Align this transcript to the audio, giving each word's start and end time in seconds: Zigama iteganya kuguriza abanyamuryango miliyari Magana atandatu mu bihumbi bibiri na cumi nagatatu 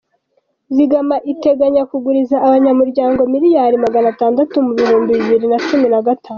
Zigama 0.75 1.15
iteganya 1.33 1.83
kuguriza 1.91 2.35
abanyamuryango 2.47 3.21
miliyari 3.33 3.75
Magana 3.85 4.07
atandatu 4.13 4.53
mu 4.65 4.71
bihumbi 4.77 5.11
bibiri 5.19 5.45
na 5.51 5.59
cumi 5.67 5.85
nagatatu 5.93 6.27